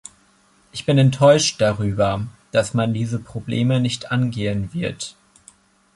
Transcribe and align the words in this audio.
Ich 0.71 0.87
bin 0.87 0.97
enttäuscht 0.97 1.61
darüber, 1.61 2.25
dass 2.51 2.73
man 2.73 2.91
diese 2.91 3.19
Probleme 3.19 3.79
nicht 3.79 4.11
angehen 4.11 4.73
wird. 4.73 5.15